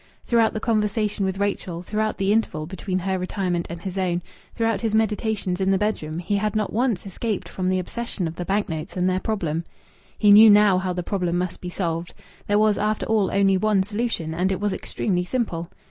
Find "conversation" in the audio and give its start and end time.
0.59-1.25